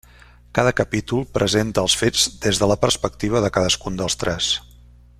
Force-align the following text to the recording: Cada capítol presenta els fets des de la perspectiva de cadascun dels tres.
Cada 0.59 0.71
capítol 0.79 1.27
presenta 1.35 1.83
els 1.87 1.97
fets 2.03 2.23
des 2.47 2.63
de 2.63 2.71
la 2.73 2.79
perspectiva 2.87 3.43
de 3.45 3.53
cadascun 3.59 4.01
dels 4.01 4.19
tres. 4.25 4.53